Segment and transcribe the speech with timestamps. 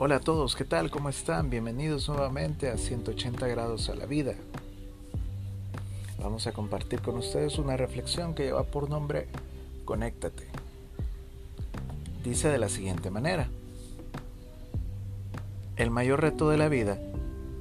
[0.00, 0.92] Hola a todos, ¿qué tal?
[0.92, 1.50] ¿Cómo están?
[1.50, 4.34] Bienvenidos nuevamente a 180 grados a la vida.
[6.22, 9.26] Vamos a compartir con ustedes una reflexión que lleva por nombre
[9.84, 10.46] Conéctate.
[12.22, 13.48] Dice de la siguiente manera.
[15.74, 17.00] El mayor reto de la vida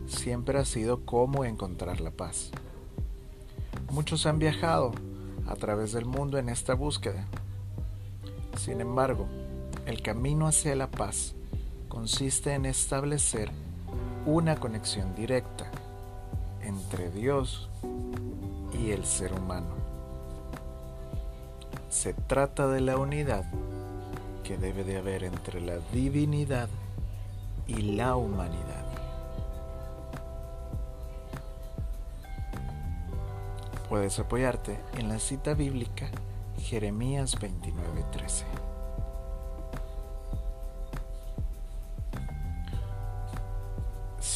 [0.05, 2.51] siempre ha sido cómo encontrar la paz.
[3.89, 4.91] Muchos han viajado
[5.47, 7.25] a través del mundo en esta búsqueda.
[8.59, 9.25] Sin embargo,
[9.87, 11.33] el camino hacia la paz
[11.87, 13.51] consiste en establecer
[14.25, 15.69] una conexión directa
[16.61, 17.69] entre Dios
[18.73, 19.75] y el ser humano.
[21.89, 23.45] Se trata de la unidad
[24.43, 26.69] que debe de haber entre la divinidad
[27.67, 28.85] y la humanidad.
[33.89, 36.09] Puedes apoyarte en la cita bíblica
[36.59, 38.66] Jeremías 29:13.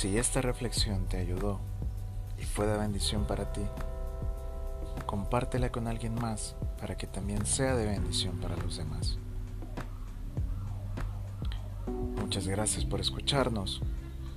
[0.02, 1.60] Si esta reflexión te ayudó
[2.40, 3.62] y fue de bendición para ti,
[5.06, 9.20] compártela con alguien más para que también sea de bendición para los demás.
[12.20, 13.84] Muchas gracias por escucharnos.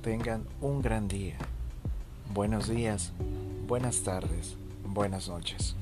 [0.03, 1.39] Tengan un gran día.
[2.35, 3.15] Buenos días,
[3.67, 5.77] buenas tardes, buenas noches.